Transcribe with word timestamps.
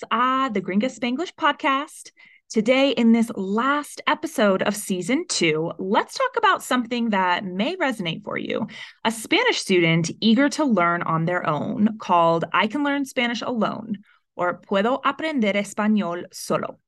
bienvenidos 0.00 0.02
a 0.10 0.46
uh, 0.46 0.48
the 0.48 0.60
Gringa 0.60 0.90
Spanglish 0.90 1.34
podcast. 1.34 2.12
Today, 2.48 2.90
in 2.90 3.12
this 3.12 3.30
last 3.36 4.00
episode 4.06 4.62
of 4.62 4.74
season 4.74 5.24
two, 5.28 5.72
let's 5.78 6.16
talk 6.16 6.36
about 6.36 6.62
something 6.62 7.10
that 7.10 7.44
may 7.44 7.76
resonate 7.76 8.24
for 8.24 8.36
you. 8.36 8.66
A 9.04 9.12
Spanish 9.12 9.58
student 9.58 10.10
eager 10.20 10.48
to 10.50 10.64
learn 10.64 11.02
on 11.02 11.24
their 11.24 11.48
own 11.48 11.98
called 11.98 12.44
I 12.52 12.66
Can 12.66 12.82
Learn 12.82 13.04
Spanish 13.04 13.42
Alone 13.42 13.98
or 14.36 14.60
Puedo 14.60 15.00
Aprender 15.04 15.52
Español 15.52 16.24
Solo. 16.32 16.78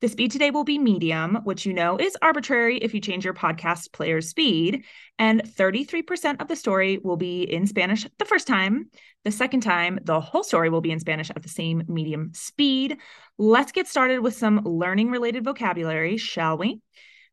The 0.00 0.08
speed 0.08 0.32
today 0.32 0.50
will 0.50 0.64
be 0.64 0.78
medium, 0.78 1.36
which 1.44 1.64
you 1.64 1.72
know 1.72 1.96
is 1.96 2.16
arbitrary 2.20 2.78
if 2.78 2.92
you 2.92 3.00
change 3.00 3.24
your 3.24 3.32
podcast 3.32 3.92
player's 3.92 4.28
speed. 4.28 4.84
And 5.18 5.42
33% 5.42 6.42
of 6.42 6.48
the 6.48 6.56
story 6.56 6.98
will 6.98 7.16
be 7.16 7.42
in 7.42 7.66
Spanish 7.66 8.06
the 8.18 8.24
first 8.24 8.46
time. 8.46 8.90
The 9.24 9.30
second 9.30 9.60
time, 9.60 9.98
the 10.02 10.20
whole 10.20 10.42
story 10.42 10.68
will 10.68 10.82
be 10.82 10.90
in 10.90 11.00
Spanish 11.00 11.30
at 11.30 11.42
the 11.42 11.48
same 11.48 11.84
medium 11.88 12.32
speed. 12.34 12.98
Let's 13.38 13.72
get 13.72 13.86
started 13.86 14.18
with 14.18 14.34
some 14.34 14.60
learning 14.64 15.10
related 15.10 15.44
vocabulary, 15.44 16.18
shall 16.18 16.58
we? 16.58 16.80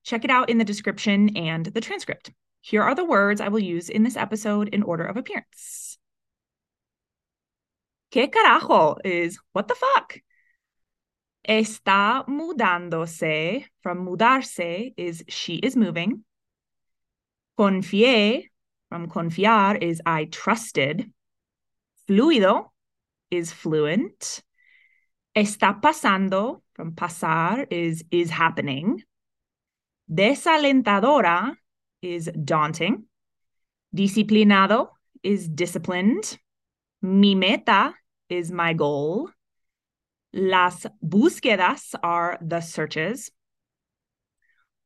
Check 0.03 0.23
it 0.23 0.31
out 0.31 0.49
in 0.49 0.57
the 0.57 0.63
description 0.63 1.35
and 1.35 1.65
the 1.65 1.81
transcript. 1.81 2.31
Here 2.61 2.83
are 2.83 2.95
the 2.95 3.05
words 3.05 3.41
I 3.41 3.49
will 3.49 3.59
use 3.59 3.89
in 3.89 4.03
this 4.03 4.15
episode 4.15 4.69
in 4.69 4.83
order 4.83 5.03
of 5.03 5.17
appearance. 5.17 5.97
¿Qué 8.11 8.31
carajo 8.31 8.97
is 9.03 9.39
what 9.51 9.67
the 9.67 9.75
fuck? 9.75 10.19
Está 11.47 12.23
mudándose. 12.27 13.65
From 13.81 14.05
mudarse 14.05 14.93
is 14.97 15.23
she 15.27 15.55
is 15.55 15.75
moving. 15.75 16.23
Confié. 17.57 18.49
From 18.89 19.07
confiar 19.07 19.81
is 19.81 20.01
I 20.05 20.25
trusted. 20.25 21.11
Fluido 22.07 22.71
is 23.29 23.51
fluent. 23.51 24.43
Está 25.35 25.81
pasando. 25.81 26.61
From 26.73 26.91
pasar 26.91 27.67
is 27.71 28.03
is 28.11 28.29
happening. 28.29 29.03
Desalentadora 30.11 31.55
is 32.01 32.29
daunting. 32.43 33.05
Disciplinado 33.95 34.89
is 35.23 35.47
disciplined. 35.47 36.37
Mi 37.01 37.35
meta 37.35 37.93
is 38.29 38.51
my 38.51 38.73
goal. 38.73 39.29
Las 40.33 40.85
búsquedas 41.03 41.93
are 42.01 42.37
the 42.41 42.61
searches. 42.61 43.31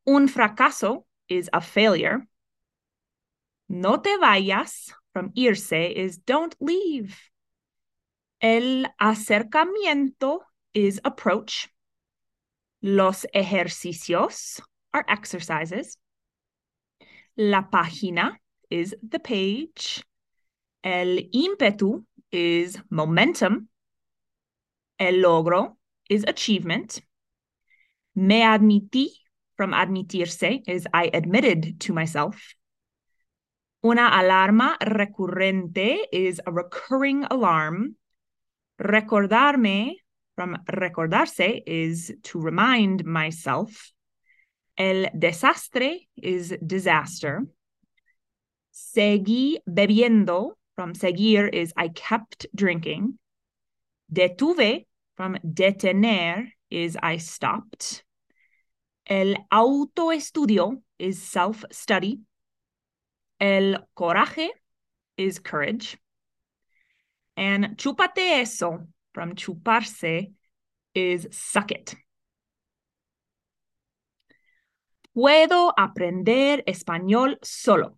Un 0.07 0.27
fracaso 0.27 1.05
is 1.29 1.49
a 1.53 1.61
failure. 1.61 2.27
No 3.69 3.97
te 3.97 4.17
vayas 4.17 4.91
from 5.13 5.31
irse 5.35 5.91
is 5.91 6.17
don't 6.17 6.55
leave. 6.59 7.15
El 8.41 8.85
acercamiento 9.01 10.39
is 10.73 10.99
approach. 11.03 11.69
Los 12.81 13.25
ejercicios 13.33 14.61
are 14.93 15.05
exercises. 15.07 15.97
La 17.37 17.63
página 17.63 18.37
is 18.69 18.95
the 19.07 19.19
page. 19.19 20.03
El 20.83 21.29
ímpetu 21.33 22.03
is 22.31 22.77
momentum. 22.89 23.67
El 24.99 25.15
logro 25.15 25.75
is 26.09 26.23
achievement. 26.27 27.01
Me 28.15 28.41
admití 28.41 29.09
from 29.57 29.71
admitirse 29.71 30.61
is 30.67 30.87
I 30.93 31.09
admitted 31.13 31.79
to 31.81 31.93
myself. 31.93 32.55
Una 33.83 34.09
alarma 34.09 34.77
recurrente 34.81 35.99
is 36.11 36.41
a 36.45 36.51
recurring 36.51 37.25
alarm. 37.25 37.95
Recordarme 38.81 39.95
from 40.35 40.57
recordarse 40.73 41.61
is 41.65 42.11
to 42.23 42.39
remind 42.39 43.05
myself. 43.05 43.91
El 44.77 45.05
desastre 45.17 46.07
is 46.17 46.53
disaster. 46.65 47.45
Seguí 48.73 49.57
bebiendo 49.69 50.51
from 50.75 50.93
seguir 50.93 51.47
is 51.47 51.71
I 51.77 51.89
kept 51.89 52.47
drinking. 52.53 53.17
Detuve 54.11 54.85
from 55.15 55.37
detener 55.43 56.51
is 56.69 56.97
I 57.01 57.17
stopped. 57.17 58.03
El 59.05 59.35
autoestudio 59.51 60.81
is 60.97 61.21
self 61.21 61.63
study. 61.71 62.21
El 63.39 63.87
coraje 63.95 64.49
is 65.17 65.39
courage. 65.39 65.97
And 67.37 67.77
chúpate 67.77 68.41
eso 68.41 68.87
from 69.13 69.35
chuparse 69.35 70.33
is 70.93 71.27
suck 71.31 71.71
it. 71.71 71.95
Puedo 75.13 75.71
aprender 75.77 76.63
español 76.67 77.37
solo. 77.41 77.97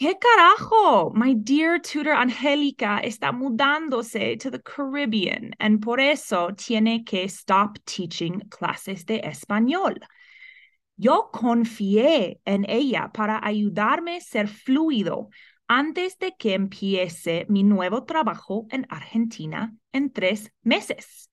¿Qué 0.00 0.16
carajo? 0.18 1.12
My 1.14 1.34
dear 1.34 1.78
tutor 1.78 2.14
Angelica 2.14 3.00
está 3.00 3.32
mudándose 3.32 4.38
to 4.38 4.50
the 4.50 4.58
Caribbean 4.62 5.54
and 5.58 5.82
por 5.82 6.00
eso 6.00 6.54
tiene 6.56 7.04
que 7.04 7.24
stop 7.24 7.78
teaching 7.84 8.40
clases 8.48 9.04
de 9.04 9.20
español. 9.22 10.00
Yo 10.96 11.28
confié 11.30 12.40
en 12.46 12.64
ella 12.66 13.10
para 13.12 13.46
ayudarme 13.46 14.16
a 14.16 14.20
ser 14.22 14.48
fluido 14.48 15.28
antes 15.68 16.18
de 16.18 16.34
que 16.34 16.54
empiece 16.54 17.44
mi 17.50 17.62
nuevo 17.62 18.04
trabajo 18.04 18.68
en 18.70 18.86
Argentina 18.88 19.76
en 19.92 20.14
tres 20.14 20.50
meses. 20.62 21.28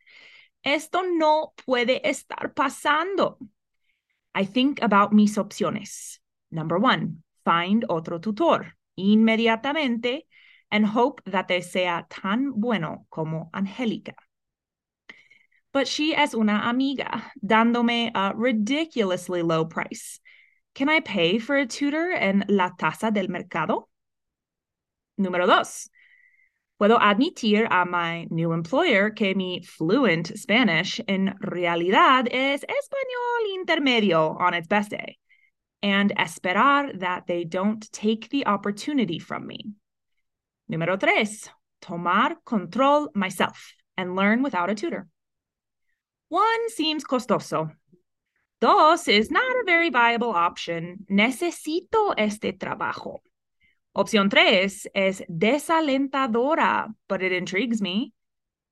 Esto 0.62 1.04
no 1.04 1.54
puede 1.66 2.02
estar 2.06 2.54
pasando. 2.54 3.38
I 4.36 4.46
think 4.46 4.84
about 4.84 5.14
mis 5.14 5.38
opciones. 5.38 6.22
Number 6.52 6.78
one, 6.78 7.24
find 7.48 7.86
otro 7.88 8.20
tutor 8.20 8.74
inmediatamente 8.98 10.24
and 10.70 10.86
hope 10.86 11.22
that 11.32 11.48
they 11.48 11.62
sea 11.62 12.06
tan 12.10 12.52
bueno 12.60 13.06
como 13.10 13.50
Angélica. 13.54 14.16
But 15.72 15.88
she 15.88 16.14
es 16.14 16.34
una 16.34 16.68
amiga, 16.68 17.32
dándome 17.42 18.12
a 18.14 18.34
ridiculously 18.36 19.44
low 19.44 19.64
price. 19.64 20.20
Can 20.76 20.90
I 20.90 21.00
pay 21.00 21.40
for 21.40 21.56
a 21.56 21.66
tutor 21.66 22.12
en 22.12 22.44
la 22.50 22.72
tasa 22.78 23.12
del 23.14 23.30
mercado? 23.30 23.88
Número 25.18 25.48
dos. 25.48 25.90
Puedo 26.80 27.00
admitir 27.00 27.66
a 27.72 27.86
my 27.86 28.28
new 28.30 28.52
employer 28.52 29.12
que 29.12 29.36
mi 29.36 29.62
fluent 29.64 30.36
Spanish 30.36 31.00
en 31.08 31.34
realidad 31.40 32.28
es 32.30 32.64
español 32.64 33.56
intermedio 33.56 34.38
on 34.38 34.54
its 34.54 34.68
best 34.68 34.92
day 34.92 35.18
and 35.82 36.14
esperar 36.18 37.00
that 37.00 37.28
they 37.28 37.44
don't 37.44 37.92
take 37.92 38.30
the 38.30 38.48
opportunity 38.48 39.20
from 39.20 39.46
me. 39.46 39.74
Número 40.72 41.00
tres, 41.00 41.50
tomar 41.82 42.36
control 42.46 43.10
myself 43.14 43.74
and 43.96 44.16
learn 44.16 44.44
without 44.44 44.70
a 44.70 44.76
tutor. 44.76 45.08
One 46.30 46.70
seems 46.70 47.04
costoso. 47.04 47.72
Dos 48.60 49.08
is 49.08 49.30
not 49.30 49.56
a 49.56 49.64
very 49.66 49.90
viable 49.90 50.32
option. 50.32 51.06
Necesito 51.10 52.14
este 52.18 52.58
trabajo. 52.58 53.20
Opción 53.96 54.30
tres 54.30 54.88
es 54.94 55.22
desalentadora, 55.30 56.88
but 57.08 57.22
it 57.22 57.32
intrigues 57.32 57.82
me. 57.82 58.14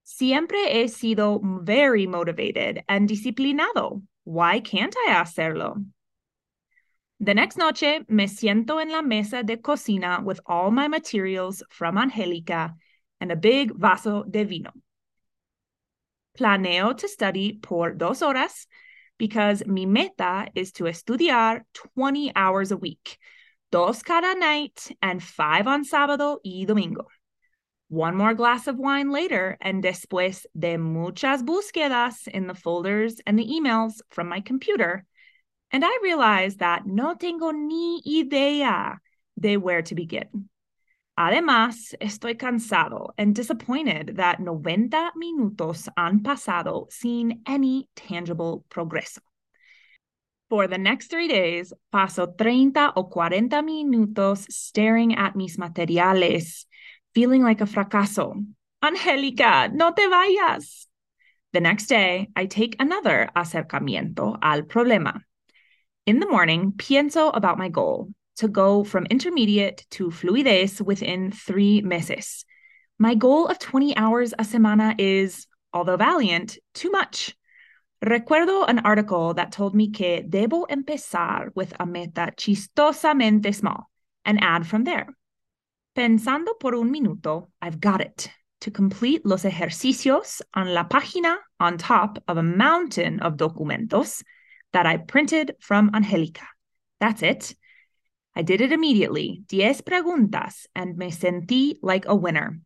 Siempre 0.04 0.58
he 0.58 0.88
sido 0.88 1.40
very 1.64 2.08
motivated 2.08 2.84
and 2.88 3.10
disciplinado. 3.10 4.02
Why 4.24 4.60
can't 4.60 4.96
I 5.08 5.14
hacerlo? 5.14 5.84
The 7.26 7.34
next 7.34 7.58
noche, 7.58 8.06
me 8.08 8.28
siento 8.28 8.80
en 8.80 8.92
la 8.92 9.02
mesa 9.02 9.42
de 9.42 9.58
cocina 9.58 10.22
with 10.24 10.40
all 10.46 10.70
my 10.70 10.88
materials 10.88 11.64
from 11.72 11.98
Angelica 11.98 12.76
and 13.20 13.32
a 13.32 13.36
big 13.36 13.74
vaso 13.74 14.24
de 14.30 14.44
vino. 14.44 14.70
Planeo 16.38 16.96
to 16.96 17.08
study 17.08 17.54
por 17.54 17.96
dos 17.96 18.22
horas 18.22 18.68
because 19.18 19.66
mi 19.66 19.88
meta 19.88 20.50
is 20.54 20.72
to 20.74 20.84
estudiar 20.84 21.62
20 21.96 22.32
hours 22.36 22.72
a 22.72 22.78
week, 22.78 23.18
dos 23.72 24.04
cada 24.04 24.40
night 24.40 24.92
and 25.02 25.24
five 25.24 25.66
on 25.66 25.84
sábado 25.84 26.38
y 26.46 26.66
domingo. 26.68 27.08
One 27.88 28.16
more 28.16 28.36
glass 28.36 28.68
of 28.68 28.78
wine 28.78 29.10
later, 29.10 29.58
and 29.60 29.84
después 29.84 30.46
de 30.56 30.78
muchas 30.78 31.42
búsquedas 31.42 32.28
in 32.28 32.46
the 32.46 32.54
folders 32.54 33.20
and 33.26 33.40
the 33.40 33.48
emails 33.48 33.94
from 34.12 34.30
my 34.30 34.42
computer, 34.42 35.08
and 35.76 35.84
I 35.84 36.00
realized 36.02 36.60
that 36.60 36.86
no 36.86 37.16
tengo 37.16 37.52
ni 37.52 38.02
idea 38.08 38.98
de 39.38 39.58
where 39.58 39.82
to 39.82 39.94
begin. 39.94 40.48
Además, 41.20 41.94
estoy 42.00 42.38
cansado 42.38 43.10
and 43.18 43.36
disappointed 43.36 44.16
that 44.16 44.40
90 44.40 45.12
minutos 45.18 45.90
han 45.98 46.22
pasado 46.22 46.90
sin 46.90 47.42
any 47.46 47.90
tangible 47.94 48.64
progreso. 48.70 49.20
For 50.50 50.66
the 50.68 50.78
next 50.78 51.08
three 51.08 51.28
days, 51.28 51.74
paso 51.92 52.26
30 52.26 52.94
o 52.96 53.10
40 53.10 53.62
minutos 53.62 54.48
staring 54.50 55.16
at 55.16 55.36
mis 55.36 55.58
materiales, 55.58 56.68
feeling 57.14 57.44
like 57.44 57.60
a 57.60 57.66
fracaso. 57.66 58.34
Angelica, 58.82 59.70
no 59.74 59.92
te 59.92 60.08
vayas. 60.08 60.86
The 61.52 61.60
next 61.60 61.88
day, 61.88 62.30
I 62.34 62.46
take 62.46 62.78
another 62.80 63.30
acercamiento 63.36 64.38
al 64.42 64.62
problema. 64.62 65.22
In 66.06 66.20
the 66.20 66.30
morning, 66.30 66.74
pienso 66.78 67.36
about 67.36 67.58
my 67.58 67.68
goal 67.68 68.14
to 68.36 68.48
go 68.48 68.84
from 68.84 69.08
intermediate 69.08 69.88
to 69.90 70.12
fluidez 70.12 70.80
within 70.80 71.32
three 71.32 71.82
meses. 71.82 72.46
My 73.00 73.16
goal 73.16 73.48
of 73.48 73.58
20 73.58 73.98
hours 73.98 74.32
a 74.34 74.44
semana 74.44 74.94
is, 75.00 75.48
although 75.74 75.98
valiant, 75.98 76.60
too 76.76 76.92
much. 76.92 77.36
Recuerdo 78.04 78.70
an 78.70 78.86
article 78.86 79.34
that 79.34 79.52
told 79.52 79.74
me 79.74 79.90
que 79.90 80.22
debo 80.22 80.68
empezar 80.70 81.50
with 81.56 81.74
a 81.80 81.88
meta 81.88 82.32
chistosamente 82.38 83.52
small 83.52 83.90
and 84.26 84.44
add 84.44 84.68
from 84.68 84.84
there. 84.84 85.08
Pensando 85.98 86.60
por 86.60 86.76
un 86.76 86.92
minuto, 86.92 87.48
I've 87.64 87.80
got 87.80 88.02
it. 88.02 88.30
To 88.62 88.70
complete 88.70 89.26
los 89.26 89.44
ejercicios 89.44 90.44
on 90.54 90.72
la 90.72 90.84
página 90.84 91.38
on 91.60 91.80
top 91.80 92.20
of 92.28 92.38
a 92.38 92.44
mountain 92.44 93.22
of 93.22 93.38
documentos 93.38 94.22
that 94.76 94.86
I 94.86 94.98
printed 94.98 95.56
from 95.62 95.90
Angelica. 95.94 96.46
That's 97.00 97.24
it. 97.24 97.56
I 98.36 98.42
did 98.42 98.60
it 98.60 98.74
immediately, 98.74 99.42
diez 99.48 99.80
preguntas, 99.80 100.66
and 100.76 100.98
me 100.98 101.12
sentí 101.12 101.78
like 101.82 102.06
a 102.06 102.14
winner. 102.14 102.60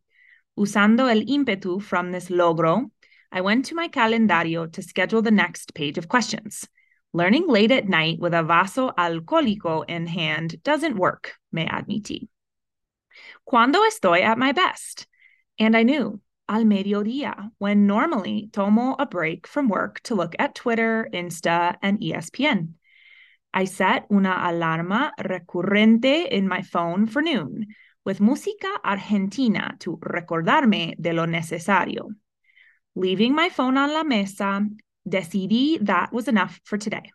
Usando 0.57 1.07
el 1.07 1.21
ímpetu 1.21 1.79
from 1.79 2.11
this 2.11 2.29
logro, 2.29 2.89
I 3.31 3.41
went 3.41 3.65
to 3.65 3.75
my 3.75 3.89
calendario 3.89 4.65
to 4.71 4.81
schedule 4.81 5.21
the 5.21 5.29
next 5.29 5.75
page 5.75 5.99
of 5.99 6.07
questions. 6.07 6.67
Learning 7.13 7.47
late 7.47 7.71
at 7.71 7.87
night 7.87 8.17
with 8.17 8.33
a 8.33 8.41
vaso 8.41 8.89
alcohólico 8.89 9.85
in 9.87 10.07
hand 10.07 10.63
doesn't 10.63 10.97
work, 10.97 11.35
me 11.51 11.67
admití. 11.67 12.27
Cuando 13.45 13.83
estoy 13.83 14.21
at 14.21 14.39
my 14.39 14.51
best? 14.51 15.05
And 15.59 15.77
I 15.77 15.83
knew, 15.83 16.19
al 16.49 16.65
mediodía, 16.65 17.51
when 17.59 17.85
normally 17.87 18.49
tomo 18.51 18.95
a 18.97 19.05
break 19.05 19.47
from 19.47 19.69
work 19.69 20.01
to 20.01 20.15
look 20.15 20.35
at 20.39 20.55
Twitter, 20.55 21.07
Insta, 21.13 21.75
and 21.81 22.01
ESPN. 22.01 22.73
I 23.53 23.65
set 23.65 24.07
una 24.11 24.35
alarma 24.43 25.11
recurrente 25.19 26.27
in 26.27 26.47
my 26.47 26.61
phone 26.63 27.05
for 27.05 27.21
noon 27.21 27.67
with 28.03 28.19
música 28.19 28.75
argentina 28.83 29.75
to 29.79 29.97
recordarme 29.97 30.95
de 30.99 31.13
lo 31.13 31.25
necesario. 31.25 32.09
Leaving 32.95 33.35
my 33.35 33.49
phone 33.49 33.77
on 33.77 33.93
la 33.93 34.03
mesa, 34.03 34.65
decidí 35.07 35.79
that 35.85 36.11
was 36.11 36.27
enough 36.27 36.59
for 36.63 36.77
today. 36.77 37.11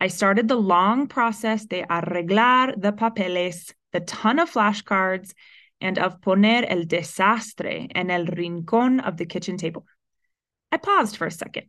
I 0.00 0.08
started 0.08 0.46
the 0.46 0.56
long 0.56 1.08
process 1.08 1.64
de 1.64 1.82
arreglar 1.82 2.80
the 2.80 2.92
papeles, 2.92 3.74
the 3.92 4.00
ton 4.00 4.38
of 4.38 4.50
flashcards, 4.50 5.32
and 5.80 5.98
of 5.98 6.20
poner 6.20 6.64
el 6.68 6.84
desastre 6.84 7.88
en 7.94 8.10
el 8.10 8.26
rincón 8.26 9.06
of 9.06 9.16
the 9.16 9.26
kitchen 9.26 9.56
table. 9.56 9.86
I 10.72 10.76
paused 10.76 11.16
for 11.16 11.26
a 11.26 11.30
second. 11.30 11.66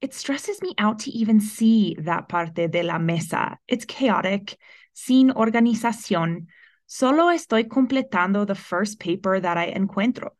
It 0.00 0.14
stresses 0.14 0.60
me 0.62 0.74
out 0.78 1.00
to 1.00 1.10
even 1.10 1.40
see 1.40 1.96
that 2.00 2.28
parte 2.28 2.68
de 2.68 2.82
la 2.82 2.98
mesa. 2.98 3.58
It's 3.68 3.84
chaotic, 3.84 4.56
sin 4.92 5.30
organización. 5.30 6.46
Solo 6.86 7.28
estoy 7.28 7.64
completando 7.68 8.46
the 8.46 8.54
first 8.54 8.98
paper 8.98 9.38
that 9.38 9.56
I 9.56 9.70
encuentro. 9.70 10.30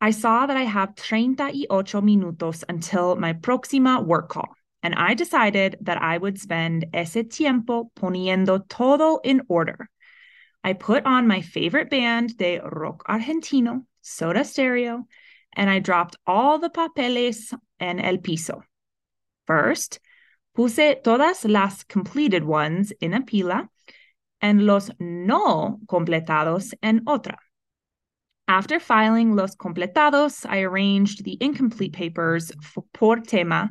I 0.00 0.10
saw 0.10 0.46
that 0.46 0.56
I 0.56 0.62
have 0.62 0.96
38 0.96 2.02
minutos 2.02 2.64
until 2.68 3.16
my 3.16 3.32
próxima 3.32 4.04
work 4.04 4.28
call, 4.28 4.48
and 4.82 4.94
I 4.94 5.14
decided 5.14 5.76
that 5.80 6.00
I 6.00 6.18
would 6.18 6.38
spend 6.38 6.86
ese 6.92 7.24
tiempo 7.28 7.90
poniendo 7.96 8.68
todo 8.68 9.20
in 9.24 9.42
order. 9.48 9.88
I 10.64 10.72
put 10.72 11.06
on 11.06 11.26
my 11.26 11.40
favorite 11.40 11.90
band 11.90 12.36
de 12.36 12.60
rock 12.60 13.04
argentino, 13.08 13.84
Soda 14.02 14.44
Stereo, 14.44 15.06
and 15.54 15.70
I 15.70 15.78
dropped 15.78 16.16
all 16.26 16.58
the 16.58 16.70
papeles 16.70 17.54
en 17.80 18.00
el 18.00 18.18
piso. 18.18 18.62
First, 19.46 20.00
puse 20.54 20.96
todas 21.02 21.44
las 21.44 21.84
completed 21.84 22.44
ones 22.44 22.92
in 23.00 23.14
a 23.14 23.22
pila 23.22 23.68
and 24.40 24.66
los 24.66 24.90
no 24.98 25.78
completados 25.86 26.74
en 26.82 27.04
otra. 27.06 27.36
After 28.46 28.80
filing 28.80 29.36
los 29.36 29.56
completados, 29.56 30.46
I 30.46 30.62
arranged 30.62 31.24
the 31.24 31.36
incomplete 31.40 31.92
papers 31.92 32.50
por 32.92 33.16
tema 33.20 33.70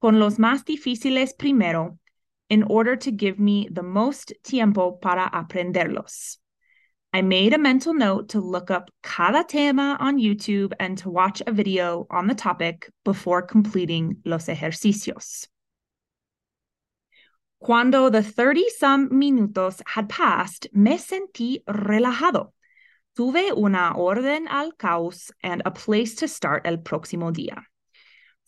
con 0.00 0.18
los 0.18 0.38
más 0.38 0.64
difíciles 0.64 1.36
primero 1.36 1.98
in 2.50 2.62
order 2.64 2.96
to 2.96 3.10
give 3.10 3.38
me 3.38 3.68
the 3.70 3.82
most 3.82 4.32
tiempo 4.42 4.92
para 4.92 5.30
aprenderlos. 5.32 6.38
I 7.12 7.22
made 7.22 7.52
a 7.52 7.58
mental 7.58 7.94
note 7.94 8.30
to 8.30 8.40
look 8.40 8.72
up 8.72 8.90
cada 9.02 9.44
tema 9.44 9.96
on 10.00 10.18
YouTube 10.18 10.72
and 10.80 10.98
to 10.98 11.10
watch 11.10 11.42
a 11.46 11.52
video 11.52 12.06
on 12.10 12.26
the 12.26 12.34
topic 12.34 12.90
before 13.04 13.40
completing 13.42 14.16
los 14.24 14.46
ejercicios. 14.46 15.46
Cuando 17.60 18.10
the 18.10 18.22
30 18.22 18.68
some 18.76 19.08
minutos 19.10 19.80
had 19.86 20.08
passed, 20.08 20.66
me 20.72 20.98
sentí 20.98 21.64
relajado. 21.66 22.48
Tuve 23.16 23.56
una 23.56 23.94
orden 23.96 24.48
al 24.48 24.72
caos 24.72 25.30
and 25.40 25.62
a 25.64 25.70
place 25.70 26.16
to 26.16 26.26
start 26.26 26.66
el 26.66 26.78
próximo 26.78 27.32
día. 27.32 27.62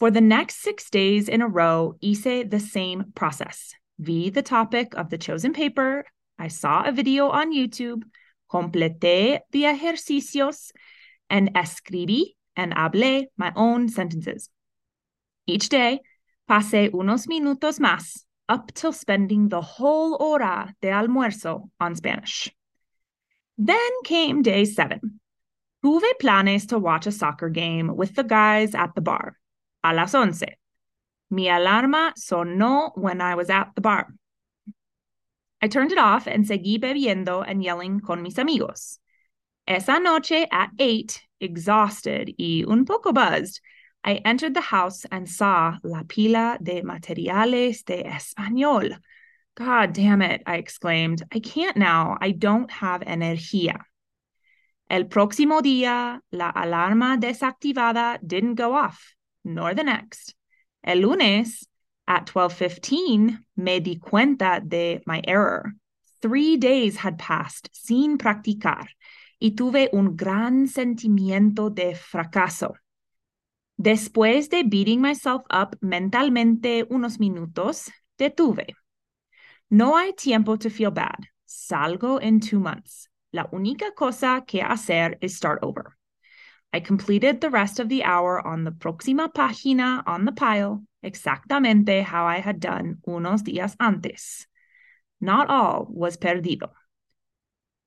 For 0.00 0.10
the 0.10 0.20
next 0.20 0.56
six 0.56 0.90
days 0.90 1.28
in 1.28 1.40
a 1.40 1.48
row, 1.48 1.94
hice 2.02 2.50
the 2.50 2.60
same 2.60 3.12
process. 3.14 3.74
Vi 3.98 4.30
the 4.30 4.42
topic 4.42 4.94
of 4.94 5.10
the 5.10 5.18
chosen 5.18 5.52
paper. 5.52 6.04
I 6.38 6.48
saw 6.48 6.84
a 6.84 6.92
video 6.92 7.28
on 7.28 7.52
YouTube, 7.52 8.02
completé 8.50 9.40
the 9.52 9.64
ejercicios, 9.64 10.70
and 11.30 11.54
escribí 11.54 12.34
and 12.56 12.74
hablé 12.74 13.26
my 13.36 13.52
own 13.56 13.88
sentences. 13.88 14.50
Each 15.46 15.68
day, 15.68 16.00
pasé 16.48 16.90
unos 16.92 17.26
minutos 17.26 17.78
más 17.78 18.24
up 18.48 18.72
till 18.74 18.92
spending 18.92 19.48
the 19.48 19.60
whole 19.60 20.16
hora 20.18 20.74
de 20.80 20.88
almuerzo 20.88 21.70
on 21.80 21.94
Spanish. 21.94 22.52
Then 23.58 23.90
came 24.04 24.42
day 24.42 24.64
seven. 24.64 25.20
Tuve 25.84 26.18
planes 26.20 26.66
to 26.66 26.78
watch 26.78 27.06
a 27.06 27.12
soccer 27.12 27.48
game 27.48 27.96
with 27.96 28.14
the 28.14 28.24
guys 28.24 28.74
at 28.74 28.94
the 28.94 29.00
bar. 29.00 29.38
A 29.82 29.94
las 29.94 30.12
once. 30.14 30.42
Mi 31.30 31.46
alarma 31.46 32.12
sonó 32.18 32.92
when 32.96 33.20
I 33.20 33.34
was 33.34 33.50
at 33.50 33.72
the 33.74 33.80
bar. 33.80 34.08
I 35.60 35.68
turned 35.68 35.92
it 35.92 35.98
off 35.98 36.26
and 36.26 36.44
seguí 36.44 36.78
bebiendo 36.78 37.44
and 37.46 37.62
yelling 37.62 38.00
con 38.00 38.22
mis 38.22 38.38
amigos. 38.38 38.98
Esa 39.66 39.98
noche 39.98 40.46
at 40.50 40.70
eight, 40.78 41.22
exhausted 41.40 42.34
y 42.38 42.64
un 42.66 42.84
poco 42.84 43.12
buzzed, 43.12 43.60
I 44.04 44.20
entered 44.24 44.54
the 44.54 44.60
house 44.60 45.04
and 45.10 45.28
saw 45.28 45.78
la 45.82 46.04
pila 46.06 46.58
de 46.62 46.82
materiales 46.82 47.84
de 47.84 48.04
español 48.04 48.96
God 49.56 49.94
damn 49.94 50.20
it, 50.20 50.42
I 50.46 50.56
exclaimed. 50.56 51.22
I 51.32 51.40
can't 51.40 51.78
now. 51.78 52.18
I 52.20 52.32
don't 52.32 52.70
have 52.70 53.00
energía. 53.00 53.80
El 54.90 55.04
próximo 55.04 55.62
día, 55.62 56.20
la 56.30 56.52
alarma 56.52 57.18
desactivada 57.18 58.18
didn't 58.24 58.56
go 58.56 58.74
off, 58.74 59.14
nor 59.44 59.74
the 59.74 59.82
next. 59.82 60.35
El 60.86 61.00
lunes, 61.00 61.68
at 62.06 62.26
12:15, 62.26 63.40
me 63.56 63.80
di 63.80 63.98
cuenta 63.98 64.60
de 64.60 65.02
my 65.04 65.20
error. 65.26 65.74
Three 66.22 66.56
days 66.56 66.96
had 66.96 67.18
passed 67.18 67.68
sin 67.72 68.18
practicar 68.18 68.86
y 69.40 69.50
tuve 69.56 69.90
un 69.92 70.16
gran 70.16 70.68
sentimiento 70.68 71.74
de 71.74 71.94
fracaso. 71.94 72.74
Después 73.76 74.48
de 74.48 74.62
beating 74.62 75.00
myself 75.00 75.42
up 75.50 75.76
mentalmente 75.82 76.86
unos 76.88 77.18
minutos, 77.18 77.90
detuve. 78.16 78.74
No 79.68 79.96
hay 79.96 80.12
tiempo 80.12 80.56
to 80.56 80.70
feel 80.70 80.92
bad. 80.92 81.26
Salgo 81.44 82.18
in 82.22 82.40
two 82.40 82.60
months. 82.60 83.08
La 83.32 83.48
única 83.52 83.92
cosa 83.94 84.44
que 84.46 84.62
hacer 84.62 85.18
is 85.20 85.36
start 85.36 85.58
over. 85.62 85.95
I 86.72 86.80
completed 86.80 87.40
the 87.40 87.50
rest 87.50 87.80
of 87.80 87.88
the 87.88 88.04
hour 88.04 88.44
on 88.46 88.64
the 88.64 88.70
próxima 88.70 89.32
página 89.32 90.02
on 90.06 90.24
the 90.24 90.32
pile, 90.32 90.82
exactamente 91.02 92.02
how 92.02 92.26
I 92.26 92.38
had 92.38 92.60
done 92.60 92.98
unos 93.06 93.42
días 93.42 93.74
antes. 93.80 94.46
Not 95.20 95.48
all 95.48 95.86
was 95.88 96.16
perdido. 96.16 96.70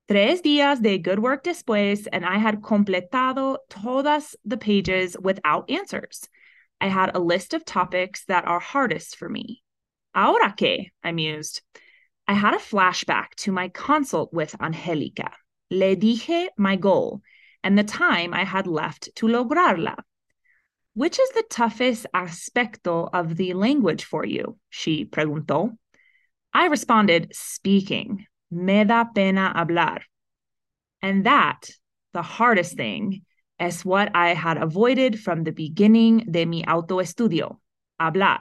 Tres 0.08 0.42
días 0.42 0.82
de 0.82 0.98
good 0.98 1.20
work 1.20 1.44
después, 1.44 2.08
and 2.12 2.24
I 2.24 2.38
had 2.38 2.62
completado 2.62 3.58
todas 3.68 4.34
the 4.44 4.56
pages 4.56 5.16
without 5.20 5.70
answers. 5.70 6.28
I 6.80 6.88
had 6.88 7.14
a 7.14 7.20
list 7.20 7.54
of 7.54 7.64
topics 7.64 8.24
that 8.24 8.44
are 8.44 8.58
hardest 8.58 9.16
for 9.16 9.28
me. 9.28 9.62
Ahora 10.14 10.52
que, 10.56 10.86
I 11.04 11.12
mused. 11.12 11.62
I 12.26 12.32
had 12.32 12.54
a 12.54 12.58
flashback 12.58 13.34
to 13.36 13.52
my 13.52 13.68
consult 13.68 14.32
with 14.32 14.56
Angelica. 14.60 15.30
Le 15.70 15.94
dije 15.94 16.48
my 16.56 16.74
goal 16.74 17.22
and 17.62 17.78
the 17.78 17.84
time 17.84 18.34
I 18.34 18.44
had 18.44 18.66
left 18.66 19.10
to 19.16 19.26
lograrla. 19.26 19.96
Which 20.94 21.18
is 21.18 21.30
the 21.30 21.44
toughest 21.48 22.06
aspecto 22.14 23.08
of 23.12 23.36
the 23.36 23.54
language 23.54 24.04
for 24.04 24.24
you? 24.24 24.58
She 24.70 25.04
preguntó. 25.04 25.76
I 26.52 26.66
responded, 26.66 27.32
speaking. 27.34 28.26
Me 28.50 28.84
da 28.84 29.04
pena 29.04 29.52
hablar. 29.54 30.00
And 31.00 31.24
that, 31.24 31.70
the 32.12 32.22
hardest 32.22 32.76
thing, 32.76 33.22
is 33.60 33.84
what 33.84 34.14
I 34.14 34.34
had 34.34 34.56
avoided 34.56 35.20
from 35.20 35.44
the 35.44 35.52
beginning 35.52 36.26
de 36.30 36.44
mi 36.44 36.64
autoestudio, 36.64 37.58
hablar. 38.00 38.40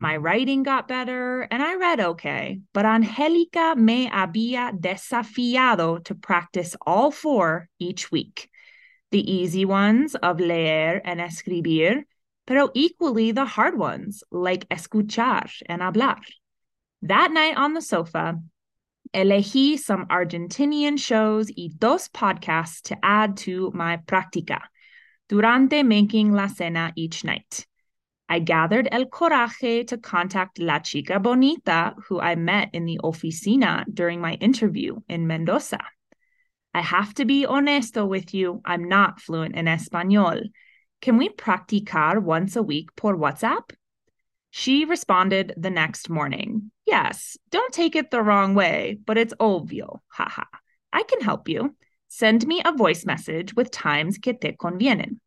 My 0.00 0.16
writing 0.16 0.62
got 0.62 0.86
better 0.86 1.42
and 1.50 1.60
I 1.60 1.74
read 1.74 1.98
okay, 2.00 2.60
but 2.72 2.86
Angelica 2.86 3.74
me 3.76 4.08
había 4.08 4.72
desafiado 4.78 6.04
to 6.04 6.14
practice 6.14 6.76
all 6.86 7.10
four 7.10 7.68
each 7.80 8.12
week. 8.12 8.48
The 9.10 9.32
easy 9.32 9.64
ones 9.64 10.14
of 10.14 10.38
leer 10.38 11.00
and 11.04 11.20
escribir, 11.20 12.04
pero 12.46 12.70
equally 12.74 13.32
the 13.32 13.44
hard 13.44 13.76
ones 13.76 14.22
like 14.30 14.68
escuchar 14.68 15.50
and 15.66 15.82
hablar. 15.82 16.20
That 17.02 17.32
night 17.32 17.56
on 17.56 17.74
the 17.74 17.82
sofa, 17.82 18.38
Elegí 19.12 19.78
some 19.78 20.06
Argentinian 20.06 20.98
shows 20.98 21.50
y 21.56 21.70
dos 21.76 22.08
podcasts 22.08 22.82
to 22.82 22.96
add 23.02 23.36
to 23.38 23.72
my 23.74 23.96
práctica 24.06 24.60
durante 25.28 25.82
making 25.82 26.32
la 26.32 26.46
cena 26.46 26.92
each 26.94 27.24
night. 27.24 27.66
I 28.28 28.40
gathered 28.40 28.88
el 28.92 29.06
coraje 29.06 29.86
to 29.86 29.96
contact 29.96 30.58
La 30.58 30.80
Chica 30.80 31.18
Bonita, 31.18 31.94
who 32.08 32.20
I 32.20 32.34
met 32.34 32.70
in 32.74 32.84
the 32.84 33.00
oficina 33.02 33.84
during 33.92 34.20
my 34.20 34.34
interview 34.34 34.96
in 35.08 35.26
Mendoza. 35.26 35.80
I 36.74 36.82
have 36.82 37.14
to 37.14 37.24
be 37.24 37.44
honesto 37.44 38.04
with 38.06 38.34
you, 38.34 38.60
I'm 38.64 38.88
not 38.88 39.20
fluent 39.20 39.54
in 39.54 39.66
Espanol. 39.66 40.40
Can 41.00 41.16
we 41.16 41.30
practicar 41.30 42.22
once 42.22 42.56
a 42.56 42.62
week 42.62 42.94
por 42.96 43.16
WhatsApp? 43.16 43.70
She 44.50 44.84
responded 44.84 45.54
the 45.56 45.70
next 45.70 46.10
morning, 46.10 46.70
Yes, 46.86 47.36
don't 47.50 47.72
take 47.72 47.96
it 47.96 48.10
the 48.10 48.22
wrong 48.22 48.54
way, 48.54 48.98
but 49.04 49.18
it's 49.18 49.34
obvio. 49.34 50.00
Haha. 50.08 50.44
I 50.90 51.02
can 51.02 51.20
help 51.20 51.48
you. 51.48 51.76
Send 52.08 52.46
me 52.46 52.62
a 52.64 52.72
voice 52.72 53.04
message 53.04 53.54
with 53.54 53.70
times 53.70 54.16
que 54.16 54.32
te 54.32 54.52
convienen. 54.52 55.18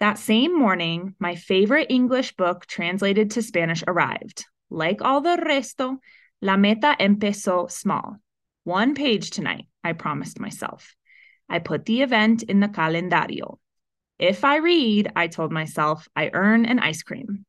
That 0.00 0.18
same 0.18 0.56
morning, 0.56 1.14
my 1.18 1.34
favorite 1.34 1.88
English 1.90 2.36
book 2.36 2.66
translated 2.66 3.32
to 3.32 3.42
Spanish 3.42 3.82
arrived. 3.86 4.44
Like 4.70 5.02
all 5.02 5.20
the 5.20 5.36
resto, 5.36 5.98
La 6.40 6.56
Meta 6.56 6.94
empezó 7.00 7.70
small. 7.70 8.16
One 8.62 8.94
page 8.94 9.30
tonight, 9.30 9.66
I 9.82 9.94
promised 9.94 10.38
myself. 10.38 10.94
I 11.48 11.58
put 11.58 11.84
the 11.84 12.02
event 12.02 12.44
in 12.44 12.60
the 12.60 12.68
calendario. 12.68 13.58
If 14.18 14.44
I 14.44 14.56
read, 14.56 15.10
I 15.16 15.26
told 15.26 15.50
myself, 15.50 16.06
I 16.14 16.30
earn 16.32 16.64
an 16.66 16.78
ice 16.78 17.02
cream. 17.02 17.44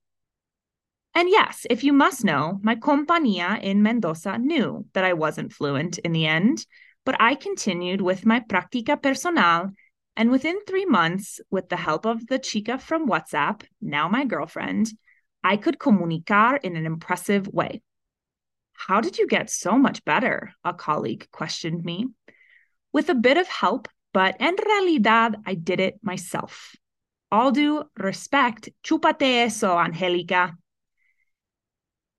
And 1.14 1.30
yes, 1.30 1.68
if 1.70 1.84
you 1.84 1.94
must 1.94 2.24
know, 2.24 2.60
my 2.64 2.76
compañía 2.76 3.62
in 3.62 3.84
Mendoza 3.84 4.38
knew 4.38 4.86
that 4.94 5.04
I 5.04 5.14
wasn't 5.14 5.54
fluent 5.54 5.98
in 6.00 6.14
the 6.14 6.26
end, 6.26 6.66
but 7.06 7.16
I 7.20 7.36
continued 7.36 8.02
with 8.02 8.26
my 8.26 8.40
práctica 8.40 9.02
personal. 9.02 9.72
And 10.16 10.32
within 10.32 10.60
three 10.66 10.86
months, 10.86 11.40
with 11.50 11.70
the 11.70 11.78
help 11.78 12.06
of 12.06 12.28
the 12.28 12.40
chica 12.40 12.78
from 12.78 13.08
WhatsApp, 13.08 13.64
now 13.82 14.08
my 14.10 14.26
girlfriend, 14.26 14.92
I 15.44 15.56
could 15.58 15.80
comunicar 15.80 16.60
in 16.62 16.76
an 16.76 16.86
impressive 16.86 17.48
way. 17.48 17.82
How 18.74 19.02
did 19.02 19.18
you 19.18 19.28
get 19.28 19.50
so 19.50 19.78
much 19.78 20.04
better? 20.06 20.54
A 20.64 20.74
colleague 20.74 21.28
questioned 21.32 21.84
me. 21.84 22.08
With 22.92 23.10
a 23.10 23.16
bit 23.16 23.38
of 23.38 23.48
help, 23.48 23.88
but 24.14 24.36
en 24.40 24.56
realidad, 24.56 25.36
I 25.46 25.54
did 25.54 25.80
it 25.80 26.00
myself. 26.02 26.76
All 27.32 27.52
due 27.52 27.84
respect, 27.98 28.70
chúpate 28.84 29.46
eso, 29.46 29.78
Angelica. 29.78 30.56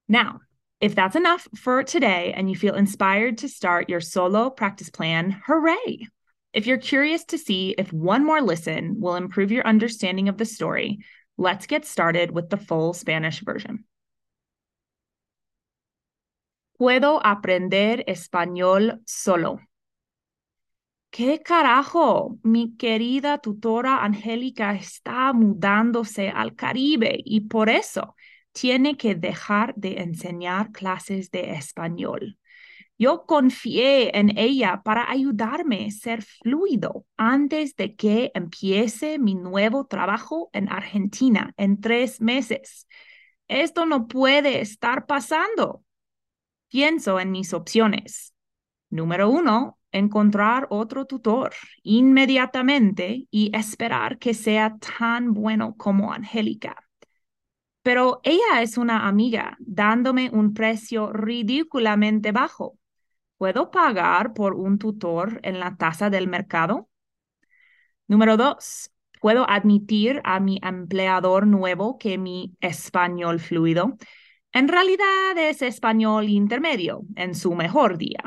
Now, 0.09 0.41
if 0.81 0.95
that's 0.95 1.17
enough 1.17 1.49
for 1.57 1.83
today 1.83 2.33
and 2.35 2.49
you 2.49 2.57
feel 2.57 2.75
inspired 2.75 3.39
to 3.39 3.49
start 3.49 3.89
your 3.89 4.01
solo 4.01 4.51
practice 4.51 4.91
plan, 4.91 5.43
hooray! 5.47 6.07
If 6.53 6.67
you're 6.67 6.79
curious 6.79 7.25
to 7.27 7.39
see 7.39 7.75
if 7.79 7.93
one 7.93 8.25
more 8.25 8.43
listen 8.43 8.97
will 8.99 9.15
improve 9.15 9.53
your 9.53 9.67
understanding 9.67 10.29
of 10.29 10.37
the 10.37 10.45
story, 10.45 10.99
let's 11.39 11.67
get 11.67 11.85
started 11.85 12.33
with 12.33 12.51
the 12.51 12.57
full 12.57 12.93
Spanish 12.93 13.41
version. 13.41 13.85
Puedo 16.79 17.21
aprender 17.23 18.05
español 18.09 19.01
solo. 19.07 19.61
¿Qué 21.13 21.43
carajo? 21.43 22.39
Mi 22.43 22.77
querida 22.77 23.39
tutora 23.39 24.05
Angélica 24.05 24.75
está 24.75 25.33
mudándose 25.33 26.31
al 26.31 26.55
Caribe 26.55 27.21
y 27.25 27.43
por 27.43 27.69
eso 27.69 28.17
tiene 28.53 28.97
que 28.97 29.15
dejar 29.15 29.75
de 29.77 30.01
enseñar 30.01 30.73
clases 30.73 31.31
de 31.31 31.53
español. 31.53 32.39
Yo 33.01 33.25
confié 33.25 34.15
en 34.19 34.37
ella 34.37 34.83
para 34.85 35.11
ayudarme 35.11 35.87
a 35.87 35.91
ser 35.91 36.21
fluido 36.23 37.07
antes 37.17 37.75
de 37.75 37.97
que 37.97 38.31
empiece 38.35 39.19
mi 39.19 39.35
nuevo 39.35 39.87
trabajo 39.87 40.51
en 40.53 40.71
Argentina 40.71 41.55
en 41.57 41.81
tres 41.81 42.21
meses. 42.21 42.87
Esto 43.49 43.87
no 43.87 44.07
puede 44.07 44.61
estar 44.61 45.07
pasando. 45.07 45.83
Pienso 46.69 47.19
en 47.19 47.31
mis 47.31 47.55
opciones. 47.55 48.35
Número 48.91 49.31
uno, 49.31 49.79
encontrar 49.93 50.67
otro 50.69 51.07
tutor 51.07 51.55
inmediatamente 51.83 53.27
y 53.31 53.51
esperar 53.57 54.19
que 54.19 54.35
sea 54.35 54.77
tan 54.77 55.33
bueno 55.33 55.75
como 55.79 56.13
Angélica. 56.13 56.77
Pero 57.81 58.21
ella 58.25 58.61
es 58.61 58.77
una 58.77 59.09
amiga 59.09 59.57
dándome 59.59 60.29
un 60.31 60.53
precio 60.53 61.15
ridículamente 61.15 62.31
bajo. 62.31 62.77
¿Puedo 63.41 63.71
pagar 63.71 64.35
por 64.35 64.53
un 64.53 64.79
tutor 64.79 65.41
en 65.43 65.61
la 65.61 65.75
tasa 65.79 66.11
del 66.11 66.29
mercado? 66.29 66.91
Número 68.07 68.37
dos, 68.37 68.91
¿puedo 69.19 69.49
admitir 69.49 70.21
a 70.25 70.41
mi 70.41 70.61
empleador 70.63 71.47
nuevo 71.47 71.97
que 71.97 72.19
mi 72.19 72.55
español 72.61 73.41
fluido 73.41 73.97
en 74.53 74.69
realidad 74.69 75.39
es 75.39 75.63
español 75.63 76.29
intermedio 76.29 77.01
en 77.17 77.35
su 77.35 77.55
mejor 77.55 77.97
día 77.97 78.21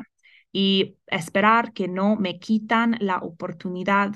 y 0.51 0.97
esperar 1.05 1.73
que 1.73 1.87
no 1.87 2.15
me 2.15 2.39
quitan 2.39 2.97
la 2.99 3.17
oportunidad? 3.17 4.15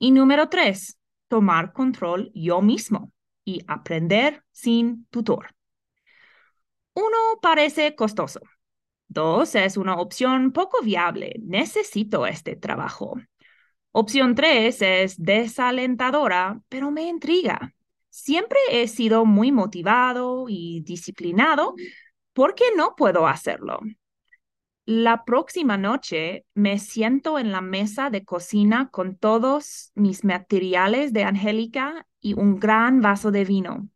Y 0.00 0.10
número 0.10 0.48
tres, 0.48 0.98
tomar 1.28 1.72
control 1.72 2.32
yo 2.34 2.60
mismo 2.60 3.12
y 3.44 3.62
aprender 3.68 4.42
sin 4.50 5.06
tutor. 5.10 5.54
Uno 6.94 7.38
parece 7.40 7.94
costoso. 7.94 8.40
Dos 9.08 9.54
es 9.54 9.76
una 9.76 9.96
opción 9.96 10.52
poco 10.52 10.82
viable. 10.82 11.36
Necesito 11.42 12.26
este 12.26 12.56
trabajo. 12.56 13.16
Opción 13.92 14.34
tres 14.34 14.82
es 14.82 15.16
desalentadora, 15.16 16.60
pero 16.68 16.90
me 16.90 17.08
intriga. 17.08 17.74
Siempre 18.10 18.58
he 18.70 18.88
sido 18.88 19.24
muy 19.24 19.52
motivado 19.52 20.46
y 20.48 20.82
disciplinado. 20.82 21.74
¿Por 22.32 22.54
qué 22.54 22.64
no 22.76 22.94
puedo 22.96 23.26
hacerlo? 23.26 23.80
La 24.86 25.24
próxima 25.24 25.76
noche 25.76 26.44
me 26.54 26.78
siento 26.78 27.38
en 27.38 27.50
la 27.50 27.60
mesa 27.60 28.08
de 28.08 28.24
cocina 28.24 28.88
con 28.90 29.16
todos 29.16 29.90
mis 29.94 30.24
materiales 30.24 31.12
de 31.12 31.24
Angélica 31.24 32.06
y 32.20 32.34
un 32.34 32.60
gran 32.60 33.00
vaso 33.00 33.30
de 33.30 33.44
vino. 33.44 33.88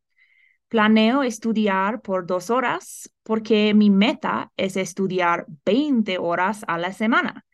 Planeo 0.70 1.24
estudiar 1.24 2.00
por 2.00 2.26
dos 2.26 2.48
horas 2.48 3.12
porque 3.24 3.74
mi 3.74 3.90
meta 3.90 4.52
es 4.56 4.76
estudiar 4.76 5.44
20 5.66 6.16
horas 6.16 6.64
a 6.68 6.78
la 6.78 6.92
semana, 6.92 7.44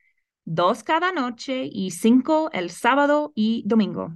dos 0.45 0.85
cada 0.85 1.13
noche 1.13 1.69
y 1.73 1.91
cinco 1.91 2.51
el 2.53 2.71
sábado 2.71 3.33
y 3.35 3.65
domingo. 3.67 4.15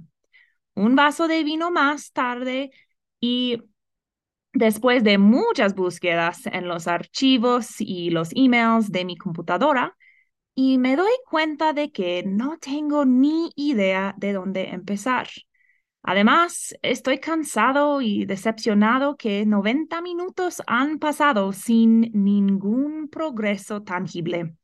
Un 0.75 0.95
vaso 0.95 1.27
de 1.27 1.43
vino 1.43 1.71
más 1.71 2.13
tarde 2.13 2.71
y 3.19 3.63
Después 4.53 5.03
de 5.03 5.17
muchas 5.17 5.75
búsquedas 5.75 6.45
en 6.45 6.67
los 6.67 6.87
archivos 6.87 7.79
y 7.79 8.09
los 8.09 8.31
emails 8.35 8.91
de 8.91 9.05
mi 9.05 9.15
computadora, 9.15 9.95
y 10.53 10.77
me 10.77 10.97
doy 10.97 11.11
cuenta 11.29 11.73
de 11.73 11.91
que 11.91 12.23
no 12.25 12.57
tengo 12.59 13.05
ni 13.05 13.51
idea 13.55 14.13
de 14.17 14.33
dónde 14.33 14.69
empezar. 14.69 15.29
Además, 16.03 16.75
estoy 16.81 17.19
cansado 17.19 18.01
y 18.01 18.25
decepcionado 18.25 19.17
que 19.17 19.45
90 19.45 20.01
minutos 20.01 20.61
han 20.65 20.97
pasado 20.97 21.53
sin 21.53 22.11
ningún 22.13 23.07
progreso 23.07 23.83
tangible. 23.83 24.55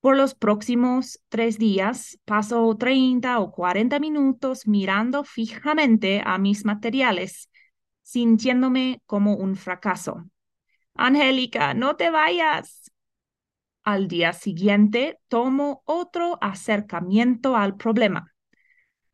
Por 0.00 0.16
los 0.16 0.34
próximos 0.34 1.20
tres 1.28 1.58
días 1.58 2.18
paso 2.24 2.74
30 2.76 3.38
o 3.40 3.50
40 3.50 3.98
minutos 3.98 4.66
mirando 4.66 5.24
fijamente 5.24 6.22
a 6.24 6.38
mis 6.38 6.64
materiales 6.64 7.50
sintiéndome 8.02 9.02
como 9.06 9.36
un 9.36 9.56
fracaso. 9.56 10.24
Angélica, 10.94 11.74
no 11.74 11.96
te 11.96 12.10
vayas. 12.10 12.90
Al 13.84 14.08
día 14.08 14.32
siguiente 14.32 15.18
tomo 15.28 15.82
otro 15.84 16.38
acercamiento 16.40 17.56
al 17.56 17.76
problema. 17.76 18.32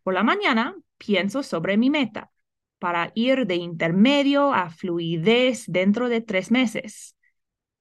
Por 0.03 0.15
la 0.15 0.23
mañana 0.23 0.77
pienso 0.99 1.43
sobre 1.43 1.77
mi 1.77 1.91
meta 1.91 2.31
para 2.79 3.13
ir 3.15 3.47
de 3.47 3.57
intermedio 3.57 4.53
a 4.53 4.71
fluidez 4.71 5.65
dentro 5.67 6.09
de 6.09 6.21
tres 6.21 6.51
meses. 6.51 7.17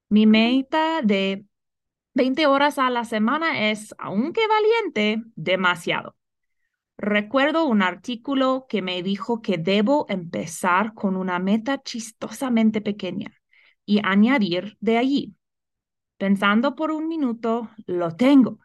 Mi 0.10 0.26
meta 0.26 1.02
de 1.04 1.46
20 2.14 2.48
horas 2.48 2.80
a 2.80 2.90
la 2.90 3.04
semana 3.04 3.70
es, 3.70 3.94
aunque 3.98 4.42
valiente, 4.48 5.24
demasiado. 5.36 6.16
Recuerdo 6.98 7.66
un 7.66 7.82
artículo 7.82 8.68
que 8.70 8.82
me 8.82 9.04
dijo 9.04 9.42
que 9.42 9.58
debo 9.58 10.06
empezar 10.08 10.94
con 10.94 11.18
una 11.18 11.40
meta 11.40 11.82
chistosamente 11.84 12.80
pequeña 12.80 13.34
y 13.86 14.00
añadir 14.04 14.78
de 14.80 14.98
allí. 14.98 15.36
Pensando 16.18 16.76
por 16.76 16.92
un 16.92 17.08
minuto, 17.10 17.70
lo 17.86 18.16
tengo. 18.16 18.60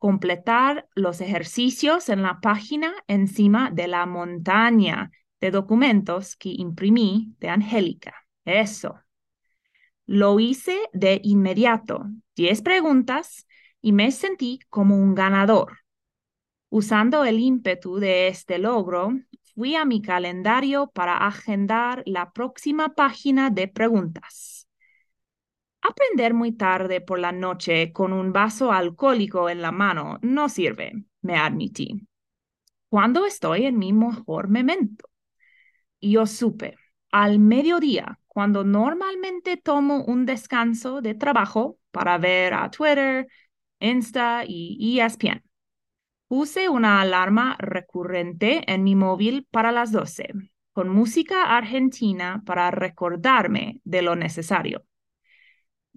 Completar 0.00 0.88
los 0.94 1.20
ejercicios 1.20 2.08
en 2.08 2.22
la 2.22 2.40
página 2.40 2.94
encima 3.06 3.70
de 3.70 3.86
la 3.86 4.06
montaña 4.06 5.10
de 5.42 5.50
documentos 5.50 6.36
que 6.36 6.48
imprimí 6.48 7.34
de 7.38 7.50
Angélica. 7.50 8.14
Eso. 8.46 8.98
Lo 10.06 10.40
hice 10.40 10.78
de 10.94 11.20
inmediato, 11.22 12.06
diez 12.34 12.62
preguntas, 12.62 13.46
y 13.82 13.92
me 13.92 14.10
sentí 14.10 14.60
como 14.70 14.96
un 14.96 15.14
ganador. 15.14 15.80
Usando 16.70 17.26
el 17.26 17.38
ímpetu 17.38 17.96
de 17.96 18.28
este 18.28 18.58
logro, 18.58 19.12
fui 19.54 19.74
a 19.74 19.84
mi 19.84 20.00
calendario 20.00 20.90
para 20.94 21.26
agendar 21.26 22.02
la 22.06 22.32
próxima 22.32 22.94
página 22.94 23.50
de 23.50 23.68
preguntas. 23.68 24.59
Aprender 25.82 26.34
muy 26.34 26.52
tarde 26.52 27.00
por 27.00 27.18
la 27.18 27.32
noche 27.32 27.92
con 27.92 28.12
un 28.12 28.32
vaso 28.32 28.72
alcohólico 28.72 29.48
en 29.48 29.62
la 29.62 29.72
mano 29.72 30.18
no 30.22 30.48
sirve, 30.48 31.04
me 31.22 31.36
admití. 31.36 32.06
Cuando 32.88 33.24
estoy 33.24 33.66
en 33.66 33.78
mi 33.78 33.92
mejor 33.92 34.48
momento? 34.48 35.08
Yo 36.00 36.26
supe, 36.26 36.76
al 37.12 37.38
mediodía, 37.38 38.18
cuando 38.26 38.64
normalmente 38.64 39.56
tomo 39.56 40.04
un 40.04 40.26
descanso 40.26 41.00
de 41.00 41.14
trabajo 41.14 41.78
para 41.90 42.18
ver 42.18 42.54
a 42.54 42.70
Twitter, 42.70 43.26
Insta 43.78 44.44
y 44.46 44.98
ESPN. 45.00 45.42
Puse 46.28 46.68
una 46.68 47.00
alarma 47.00 47.56
recurrente 47.58 48.62
en 48.72 48.84
mi 48.84 48.94
móvil 48.94 49.46
para 49.50 49.72
las 49.72 49.92
12, 49.92 50.32
con 50.72 50.88
música 50.88 51.56
argentina 51.56 52.42
para 52.46 52.70
recordarme 52.70 53.80
de 53.84 54.02
lo 54.02 54.14
necesario. 54.14 54.84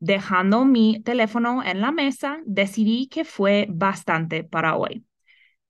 Dejando 0.05 0.65
mi 0.65 1.01
teléfono 1.01 1.63
en 1.63 1.79
la 1.79 1.93
mesa, 1.93 2.41
decidí 2.45 3.07
que 3.07 3.23
fue 3.23 3.67
bastante 3.69 4.43
para 4.43 4.75
hoy. 4.75 5.05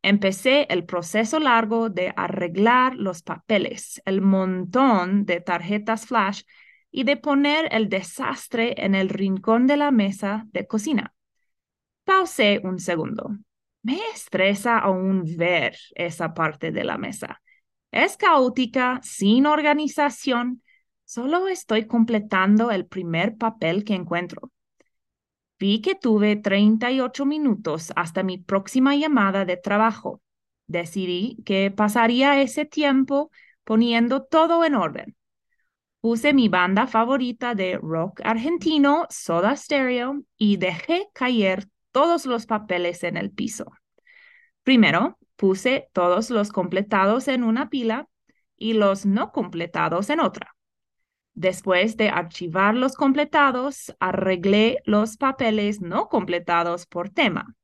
Empecé 0.01 0.65
el 0.71 0.85
proceso 0.85 1.39
largo 1.39 1.91
de 1.91 2.11
arreglar 2.15 2.95
los 2.95 3.21
papeles, 3.21 4.01
el 4.05 4.21
montón 4.21 5.27
de 5.27 5.39
tarjetas 5.39 6.07
flash 6.07 6.41
y 6.89 7.03
de 7.03 7.15
poner 7.15 7.67
el 7.71 7.89
desastre 7.89 8.73
en 8.83 8.95
el 8.95 9.09
rincón 9.09 9.67
de 9.67 9.77
la 9.77 9.91
mesa 9.91 10.47
de 10.51 10.65
cocina. 10.65 11.13
Pausé 12.03 12.59
un 12.63 12.79
segundo. 12.79 13.37
Me 13.83 13.99
estresa 14.15 14.79
aún 14.79 15.25
ver 15.37 15.77
esa 15.93 16.33
parte 16.33 16.71
de 16.71 16.83
la 16.83 16.97
mesa. 16.97 17.39
Es 17.91 18.17
caótica, 18.17 18.99
sin 19.03 19.45
organización. 19.45 20.62
Solo 21.13 21.48
estoy 21.48 21.86
completando 21.86 22.72
el 22.72 22.88
primer 22.88 23.38
papel 23.38 23.84
que 23.84 23.93
encuentro. 23.93 24.51
Vi 25.60 25.79
que 25.79 25.93
tuve 25.93 26.38
38 26.38 27.27
minutos 27.27 27.93
hasta 27.96 28.24
mi 28.24 28.39
próxima 28.39 28.96
llamada 28.96 29.46
de 29.46 29.55
trabajo. 29.55 30.24
Decidí 30.65 31.38
que 31.45 31.69
pasaría 31.69 32.41
ese 32.41 32.65
tiempo 32.65 33.30
poniendo 33.63 34.23
todo 34.23 34.65
en 34.65 34.73
orden. 34.73 35.15
Puse 36.02 36.34
mi 36.34 36.49
banda 36.49 36.88
favorita 36.88 37.54
de 37.54 37.78
rock 37.78 38.21
argentino, 38.23 39.06
Soda 39.12 39.56
Stereo, 39.56 40.23
y 40.36 40.58
dejé 40.58 41.10
caer 41.13 41.67
todos 41.91 42.26
los 42.26 42.47
papeles 42.47 43.04
en 43.04 43.17
el 43.17 43.30
piso. 43.30 43.65
Primero, 44.63 45.19
puse 45.36 45.89
todos 45.93 46.32
los 46.32 46.52
completados 46.52 47.28
en 47.28 47.43
una 47.43 47.69
pila 47.69 48.08
y 48.58 48.73
los 48.73 49.06
no 49.06 49.32
completados 49.32 50.10
en 50.10 50.19
otra. 50.19 50.52
Después 51.36 51.98
de 51.98 52.10
archivar 52.10 52.76
los 52.76 52.93
completados, 52.93 53.96
arreglé 54.00 54.82
los 54.86 55.17
papeles 55.17 55.82
no 55.82 56.08
completados 56.08 56.86
por 56.86 57.10
tema, 57.10 57.56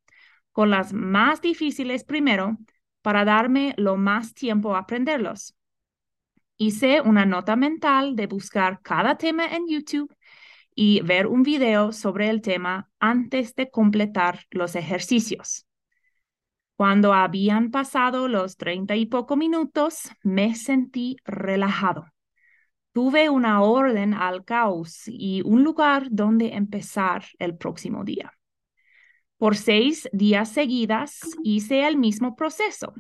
con 0.52 0.72
las 0.72 0.92
más 0.92 1.42
difíciles 1.42 2.04
primero 2.04 2.58
para 3.04 3.26
darme 3.26 3.76
lo 3.78 3.96
más 3.96 4.34
tiempo 4.34 4.76
a 4.76 4.80
aprenderlos. 4.80 5.56
Hice 6.58 7.02
una 7.02 7.26
nota 7.26 7.56
mental 7.56 8.16
de 8.16 8.26
buscar 8.28 8.82
cada 8.82 9.18
tema 9.18 9.46
en 9.46 9.68
YouTube 9.68 10.14
y 10.74 11.02
ver 11.02 11.28
un 11.28 11.44
video 11.44 11.92
sobre 11.92 12.30
el 12.30 12.42
tema 12.42 12.90
antes 13.00 13.54
de 13.54 13.70
completar 13.70 14.46
los 14.50 14.76
ejercicios. 14.76 15.68
Cuando 16.76 17.14
habían 17.14 17.70
pasado 17.70 18.28
los 18.28 18.58
treinta 18.58 18.96
y 18.96 19.06
poco 19.06 19.36
minutos, 19.36 20.10
me 20.24 20.56
sentí 20.56 21.18
relajado 21.24 22.06
tuve 23.00 23.30
una 23.30 23.62
orden 23.62 24.14
al 24.14 24.44
caos 24.44 25.04
y 25.08 25.42
un 25.46 25.64
lugar 25.64 26.08
donde 26.12 26.56
empezar 26.56 27.24
el 27.40 27.56
próximo 27.56 28.04
día. 28.04 28.34
Por 29.38 29.56
seis 29.56 30.10
días 30.12 30.50
seguidas 30.50 31.22
hice 31.42 31.88
el 31.88 31.96
mismo 31.96 32.36
proceso. 32.36 32.94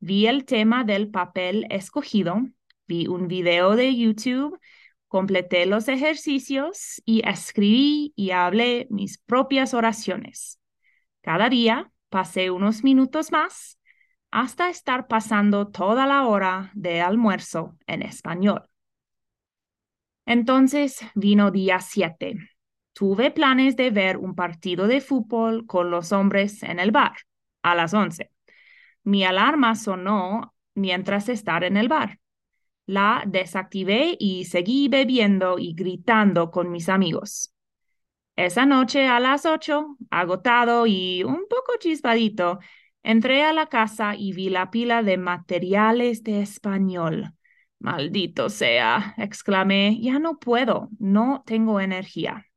Vi 0.00 0.26
el 0.26 0.46
tema 0.46 0.82
del 0.82 1.12
papel 1.12 1.64
escogido, 1.70 2.40
vi 2.88 3.06
un 3.06 3.28
video 3.28 3.76
de 3.76 3.94
YouTube, 3.94 4.58
completé 5.06 5.64
los 5.64 5.86
ejercicios 5.86 7.00
y 7.04 7.22
escribí 7.24 8.12
y 8.16 8.32
hablé 8.32 8.88
mis 8.90 9.16
propias 9.16 9.74
oraciones. 9.74 10.58
Cada 11.20 11.48
día 11.48 11.92
pasé 12.08 12.50
unos 12.50 12.82
minutos 12.82 13.30
más 13.30 13.78
hasta 14.32 14.70
estar 14.70 15.06
pasando 15.06 15.68
toda 15.68 16.04
la 16.04 16.26
hora 16.26 16.72
de 16.74 17.00
almuerzo 17.00 17.76
en 17.86 18.02
español. 18.02 18.68
Entonces 20.26 20.98
vino 21.14 21.52
día 21.52 21.78
7. 21.80 22.36
Tuve 22.92 23.30
planes 23.30 23.76
de 23.76 23.90
ver 23.90 24.16
un 24.16 24.34
partido 24.34 24.88
de 24.88 25.00
fútbol 25.00 25.66
con 25.66 25.90
los 25.90 26.10
hombres 26.10 26.64
en 26.64 26.80
el 26.80 26.90
bar 26.90 27.12
a 27.62 27.76
las 27.76 27.94
11. 27.94 28.32
Mi 29.04 29.24
alarma 29.24 29.76
sonó 29.76 30.54
mientras 30.74 31.28
estar 31.28 31.62
en 31.62 31.76
el 31.76 31.88
bar. 31.88 32.18
La 32.86 33.22
desactivé 33.24 34.16
y 34.18 34.46
seguí 34.46 34.88
bebiendo 34.88 35.58
y 35.60 35.74
gritando 35.74 36.50
con 36.50 36.72
mis 36.72 36.88
amigos. 36.88 37.52
Esa 38.34 38.66
noche 38.66 39.06
a 39.06 39.20
las 39.20 39.46
8, 39.46 39.96
agotado 40.10 40.86
y 40.88 41.22
un 41.22 41.46
poco 41.48 41.74
chispadito, 41.78 42.58
entré 43.04 43.44
a 43.44 43.52
la 43.52 43.66
casa 43.66 44.16
y 44.16 44.32
vi 44.32 44.50
la 44.50 44.72
pila 44.72 45.04
de 45.04 45.18
materiales 45.18 46.24
de 46.24 46.42
español 46.42 47.35
Maldito 47.86 48.50
sea, 48.50 49.14
exclamé, 49.16 50.00
ya 50.00 50.18
no 50.18 50.40
puedo, 50.40 50.88
no 50.98 51.44
tengo 51.46 51.78
energía. 51.78 52.48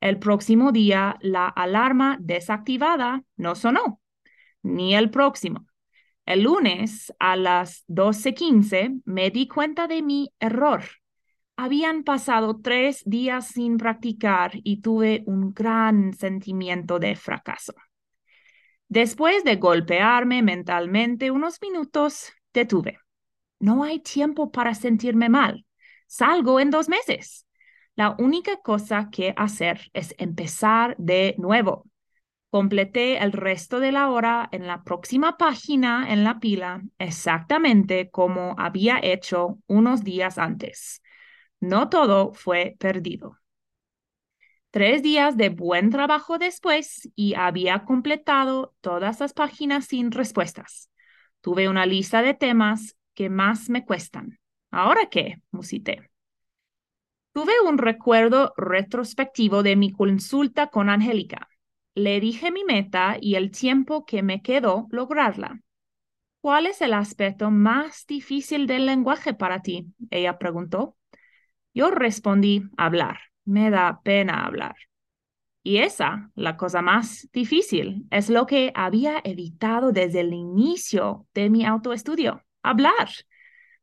El 0.00 0.18
próximo 0.18 0.72
día 0.72 1.18
la 1.20 1.48
alarma 1.48 2.16
desactivada 2.18 3.24
no 3.36 3.54
sonó, 3.54 4.00
ni 4.62 4.94
el 4.94 5.10
próximo. 5.10 5.66
El 6.24 6.44
lunes 6.44 7.12
a 7.18 7.36
las 7.36 7.84
12:15 7.88 9.02
me 9.04 9.28
di 9.30 9.48
cuenta 9.48 9.86
de 9.86 10.00
mi 10.00 10.32
error. 10.40 10.82
Habían 11.58 12.02
pasado 12.02 12.58
tres 12.62 13.02
días 13.04 13.48
sin 13.48 13.76
practicar 13.76 14.52
y 14.54 14.80
tuve 14.80 15.24
un 15.26 15.52
gran 15.52 16.14
sentimiento 16.14 16.98
de 16.98 17.16
fracaso. 17.16 17.74
Después 18.88 19.44
de 19.44 19.56
golpearme 19.56 20.42
mentalmente 20.42 21.30
unos 21.30 21.60
minutos, 21.60 22.32
detuve. 22.54 22.98
No 23.60 23.84
hay 23.84 24.00
tiempo 24.00 24.50
para 24.50 24.74
sentirme 24.74 25.28
mal. 25.28 25.66
Salgo 26.06 26.60
en 26.60 26.70
dos 26.70 26.88
meses. 26.88 27.46
La 27.96 28.14
única 28.18 28.58
cosa 28.58 29.08
que 29.10 29.34
hacer 29.36 29.90
es 29.92 30.14
empezar 30.18 30.94
de 30.98 31.34
nuevo. 31.38 31.84
Completé 32.50 33.18
el 33.18 33.32
resto 33.32 33.80
de 33.80 33.92
la 33.92 34.08
hora 34.10 34.48
en 34.52 34.66
la 34.66 34.82
próxima 34.84 35.36
página 35.36 36.12
en 36.12 36.24
la 36.24 36.38
pila 36.38 36.82
exactamente 36.98 38.10
como 38.10 38.54
había 38.56 39.00
hecho 39.02 39.58
unos 39.66 40.02
días 40.04 40.38
antes. 40.38 41.02
No 41.60 41.88
todo 41.88 42.32
fue 42.32 42.76
perdido. 42.78 43.38
Tres 44.70 45.02
días 45.02 45.36
de 45.36 45.48
buen 45.48 45.90
trabajo 45.90 46.38
después 46.38 47.10
y 47.14 47.34
había 47.34 47.84
completado 47.84 48.74
todas 48.80 49.20
las 49.20 49.32
páginas 49.32 49.86
sin 49.86 50.10
respuestas. 50.10 50.90
Tuve 51.40 51.68
una 51.68 51.86
lista 51.86 52.22
de 52.22 52.34
temas 52.34 52.97
que 53.18 53.28
más 53.28 53.68
me 53.68 53.84
cuestan. 53.84 54.38
¿Ahora 54.70 55.08
qué? 55.10 55.42
musité. 55.50 56.08
Tuve 57.32 57.54
un 57.66 57.76
recuerdo 57.76 58.52
retrospectivo 58.56 59.64
de 59.64 59.74
mi 59.74 59.90
consulta 59.90 60.68
con 60.68 60.88
Angélica. 60.88 61.48
Le 61.96 62.20
dije 62.20 62.52
mi 62.52 62.62
meta 62.62 63.16
y 63.20 63.34
el 63.34 63.50
tiempo 63.50 64.06
que 64.06 64.22
me 64.22 64.40
quedó 64.40 64.86
lograrla. 64.92 65.60
¿Cuál 66.40 66.66
es 66.66 66.80
el 66.80 66.94
aspecto 66.94 67.50
más 67.50 68.06
difícil 68.06 68.68
del 68.68 68.86
lenguaje 68.86 69.34
para 69.34 69.62
ti? 69.62 69.92
Ella 70.10 70.38
preguntó. 70.38 70.96
Yo 71.74 71.90
respondí, 71.90 72.70
hablar. 72.76 73.18
Me 73.44 73.68
da 73.70 74.00
pena 74.04 74.46
hablar. 74.46 74.76
Y 75.64 75.78
esa, 75.78 76.30
la 76.36 76.56
cosa 76.56 76.82
más 76.82 77.28
difícil, 77.32 78.06
es 78.12 78.30
lo 78.30 78.46
que 78.46 78.70
había 78.76 79.20
evitado 79.24 79.90
desde 79.90 80.20
el 80.20 80.32
inicio 80.32 81.26
de 81.34 81.50
mi 81.50 81.66
autoestudio, 81.66 82.44
hablar. 82.62 83.10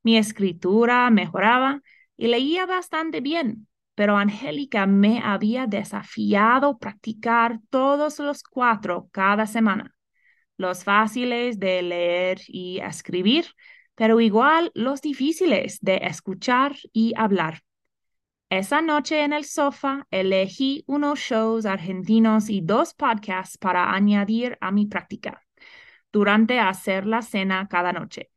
Mi 0.04 0.18
escritura 0.18 1.10
mejoraba 1.10 1.82
y 2.18 2.28
leía 2.28 2.66
bastante 2.66 3.22
bien, 3.22 3.68
pero 3.96 4.18
Angélica 4.18 4.86
me 4.86 5.22
había 5.24 5.68
desafiado 5.68 6.78
practicar 6.78 7.60
todos 7.70 8.20
los 8.20 8.44
cuatro 8.44 9.10
cada 9.12 9.48
semana. 9.48 9.96
Los 10.58 10.84
fáciles 10.84 11.60
de 11.60 11.82
leer 11.82 12.42
y 12.48 12.80
escribir, 12.80 13.48
pero 13.96 14.20
igual 14.22 14.72
los 14.76 15.02
difíciles 15.02 15.80
de 15.82 15.98
escuchar 16.04 16.76
y 16.94 17.14
hablar. 17.18 17.62
Esa 18.50 18.82
noche 18.82 19.24
en 19.24 19.34
el 19.34 19.44
sofá 19.44 20.08
elegí 20.12 20.84
unos 20.88 21.20
shows 21.20 21.66
argentinos 21.66 22.50
y 22.50 22.62
dos 22.62 22.94
podcasts 22.94 23.58
para 23.58 23.92
añadir 23.94 24.58
a 24.62 24.72
mi 24.72 24.86
práctica 24.86 25.42
durante 26.12 26.60
hacer 26.60 27.06
la 27.06 27.22
cena 27.22 27.68
cada 27.68 27.92
noche. 27.92 28.30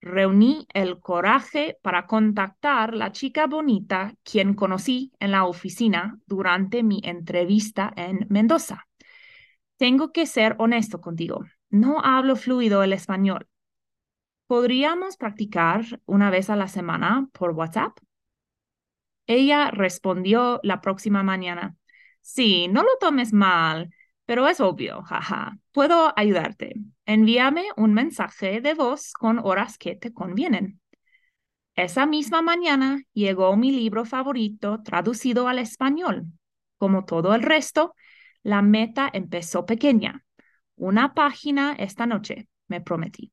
Reuní 0.00 0.66
el 0.72 1.00
coraje 1.00 1.76
para 1.82 2.06
contactar 2.06 2.94
la 2.94 3.10
chica 3.10 3.46
bonita 3.46 4.14
quien 4.22 4.54
conocí 4.54 5.12
en 5.18 5.32
la 5.32 5.44
oficina 5.44 6.18
durante 6.26 6.82
mi 6.82 7.00
entrevista 7.02 7.92
en 7.96 8.26
Mendoza. 8.28 8.86
Tengo 9.76 10.12
que 10.12 10.26
ser 10.26 10.54
honesto 10.58 11.00
contigo. 11.00 11.44
No 11.70 12.00
hablo 12.02 12.36
fluido 12.36 12.82
el 12.82 12.92
español. 12.92 13.48
¿Podríamos 14.46 15.16
practicar 15.16 15.84
una 16.06 16.30
vez 16.30 16.48
a 16.48 16.56
la 16.56 16.68
semana 16.68 17.28
por 17.32 17.50
WhatsApp? 17.50 17.98
Ella 19.26 19.70
respondió 19.70 20.60
la 20.62 20.80
próxima 20.80 21.22
mañana. 21.22 21.76
Sí, 22.20 22.68
no 22.68 22.82
lo 22.82 22.96
tomes 22.98 23.32
mal, 23.32 23.90
pero 24.28 24.46
es 24.46 24.60
obvio, 24.60 25.00
jaja. 25.04 25.56
Puedo 25.72 26.12
ayudarte. 26.14 26.74
Envíame 27.06 27.64
un 27.78 27.94
mensaje 27.94 28.60
de 28.60 28.74
voz 28.74 29.14
con 29.14 29.38
horas 29.38 29.78
que 29.78 29.96
te 29.96 30.12
convienen. 30.12 30.82
Esa 31.74 32.04
misma 32.04 32.42
mañana 32.42 33.00
llegó 33.14 33.56
mi 33.56 33.72
libro 33.72 34.04
favorito 34.04 34.82
traducido 34.82 35.48
al 35.48 35.58
español. 35.58 36.26
Como 36.76 37.06
todo 37.06 37.34
el 37.34 37.40
resto, 37.42 37.94
la 38.42 38.60
meta 38.60 39.08
empezó 39.10 39.64
pequeña. 39.64 40.26
Una 40.76 41.14
página 41.14 41.72
esta 41.78 42.04
noche, 42.04 42.50
me 42.66 42.82
prometí. 42.82 43.32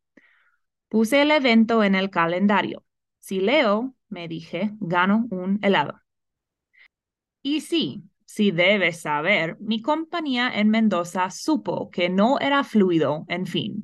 Puse 0.87 1.23
el 1.23 1.31
evento 1.31 1.83
en 1.83 1.95
el 1.95 2.09
calendario. 2.09 2.85
Si 3.19 3.41
leo, 3.41 3.97
me 4.07 4.29
dije, 4.29 4.71
gano 4.79 5.27
un 5.29 5.59
helado. 5.61 5.99
Y 7.41 7.59
sí, 7.59 8.01
sí 8.25 8.51
debes 8.51 9.01
saber, 9.01 9.57
mi 9.59 9.81
compañía 9.81 10.51
en 10.53 10.69
Mendoza 10.69 11.29
supo 11.31 11.89
que 11.89 12.09
no 12.09 12.39
era 12.39 12.63
fluido, 12.63 13.25
en 13.27 13.45
fin, 13.45 13.83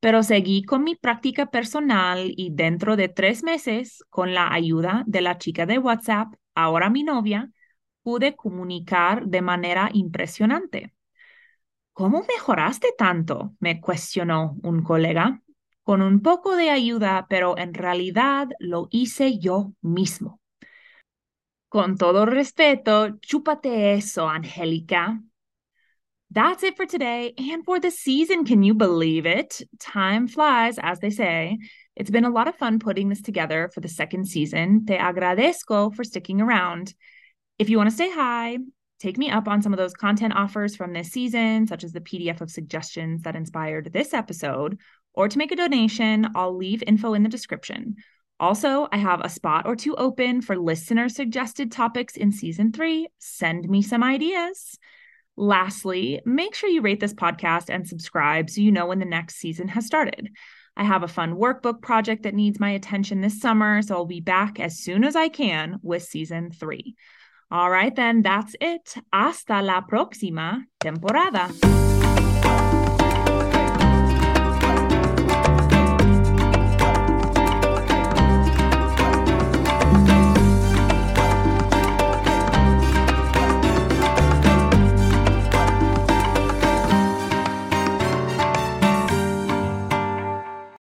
pero 0.00 0.22
seguí 0.22 0.62
con 0.64 0.84
mi 0.84 0.96
práctica 0.96 1.50
personal 1.50 2.32
y 2.36 2.50
dentro 2.52 2.96
de 2.96 3.08
tres 3.08 3.42
meses, 3.42 4.02
con 4.08 4.34
la 4.34 4.52
ayuda 4.52 5.04
de 5.06 5.20
la 5.20 5.38
chica 5.38 5.66
de 5.66 5.78
WhatsApp, 5.78 6.32
ahora 6.54 6.90
mi 6.90 7.02
novia, 7.04 7.50
pude 8.02 8.34
comunicar 8.34 9.26
de 9.26 9.42
manera 9.42 9.90
impresionante. 9.92 10.94
¿Cómo 11.92 12.24
mejoraste 12.26 12.88
tanto? 12.96 13.54
me 13.60 13.80
cuestionó 13.80 14.56
un 14.62 14.82
colega 14.82 15.42
con 15.82 16.02
un 16.02 16.20
poco 16.22 16.56
de 16.56 16.70
ayuda, 16.70 17.26
pero 17.28 17.58
en 17.58 17.74
realidad 17.74 18.48
lo 18.58 18.88
hice 18.90 19.38
yo 19.38 19.72
mismo. 19.82 20.39
Con 21.70 21.96
todo 21.96 22.26
respeto, 22.26 23.16
chúpate 23.20 23.94
eso, 23.96 24.26
Angélica. 24.26 25.22
That's 26.32 26.64
it 26.64 26.76
for 26.76 26.84
today 26.84 27.32
and 27.38 27.64
for 27.64 27.78
the 27.78 27.92
season. 27.92 28.44
Can 28.44 28.64
you 28.64 28.74
believe 28.74 29.24
it? 29.24 29.62
Time 29.78 30.26
flies, 30.26 30.78
as 30.80 30.98
they 30.98 31.10
say. 31.10 31.58
It's 31.94 32.10
been 32.10 32.24
a 32.24 32.30
lot 32.30 32.48
of 32.48 32.56
fun 32.56 32.80
putting 32.80 33.08
this 33.08 33.20
together 33.20 33.70
for 33.72 33.80
the 33.80 33.88
second 33.88 34.26
season. 34.26 34.84
Te 34.84 34.96
agradezco 34.96 35.94
for 35.94 36.02
sticking 36.02 36.40
around. 36.40 36.92
If 37.58 37.70
you 37.70 37.76
want 37.76 37.90
to 37.90 37.96
say 37.96 38.10
hi, 38.10 38.58
take 38.98 39.16
me 39.16 39.30
up 39.30 39.46
on 39.46 39.62
some 39.62 39.72
of 39.72 39.78
those 39.78 39.94
content 39.94 40.34
offers 40.34 40.74
from 40.74 40.92
this 40.92 41.12
season, 41.12 41.68
such 41.68 41.84
as 41.84 41.92
the 41.92 42.00
PDF 42.00 42.40
of 42.40 42.50
suggestions 42.50 43.22
that 43.22 43.36
inspired 43.36 43.92
this 43.92 44.12
episode, 44.12 44.78
or 45.14 45.28
to 45.28 45.38
make 45.38 45.52
a 45.52 45.56
donation, 45.56 46.30
I'll 46.34 46.56
leave 46.56 46.82
info 46.84 47.14
in 47.14 47.22
the 47.22 47.28
description. 47.28 47.96
Also, 48.40 48.88
I 48.90 48.96
have 48.96 49.20
a 49.20 49.28
spot 49.28 49.66
or 49.66 49.76
two 49.76 49.94
open 49.96 50.40
for 50.40 50.56
listener 50.56 51.10
suggested 51.10 51.70
topics 51.70 52.16
in 52.16 52.32
season 52.32 52.72
three. 52.72 53.06
Send 53.18 53.68
me 53.68 53.82
some 53.82 54.02
ideas. 54.02 54.78
Lastly, 55.36 56.22
make 56.24 56.54
sure 56.54 56.70
you 56.70 56.80
rate 56.80 57.00
this 57.00 57.12
podcast 57.12 57.68
and 57.68 57.86
subscribe 57.86 58.48
so 58.48 58.62
you 58.62 58.72
know 58.72 58.86
when 58.86 58.98
the 58.98 59.04
next 59.04 59.36
season 59.36 59.68
has 59.68 59.84
started. 59.84 60.30
I 60.74 60.84
have 60.84 61.02
a 61.02 61.08
fun 61.08 61.34
workbook 61.34 61.82
project 61.82 62.22
that 62.22 62.34
needs 62.34 62.58
my 62.58 62.70
attention 62.70 63.20
this 63.20 63.40
summer, 63.40 63.82
so 63.82 63.94
I'll 63.94 64.06
be 64.06 64.22
back 64.22 64.58
as 64.58 64.78
soon 64.78 65.04
as 65.04 65.16
I 65.16 65.28
can 65.28 65.78
with 65.82 66.02
season 66.02 66.50
three. 66.50 66.94
All 67.50 67.70
right, 67.70 67.94
then, 67.94 68.22
that's 68.22 68.56
it. 68.58 68.94
Hasta 69.12 69.60
la 69.60 69.82
próxima 69.82 70.64
temporada. 70.78 71.50